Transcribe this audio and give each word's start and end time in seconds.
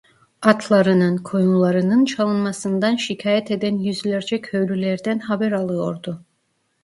Atlarının, 0.41 1.17
koyunlarının 1.17 2.05
çalınmasından 2.05 2.95
şikâyet 2.95 3.51
eden 3.51 3.75
yüzlerce 3.77 4.41
köylülerden 4.41 5.19
haber 5.19 5.51
alıyordu. 5.51 6.25